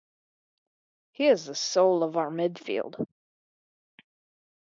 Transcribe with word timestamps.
He 1.11 1.27
is 1.27 1.45
the 1.45 1.53
soul 1.53 2.01
of 2.01 2.17
our 2.17 2.31
midfield. 2.31 3.05